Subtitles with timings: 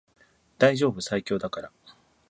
[0.57, 1.71] 大丈夫最強だから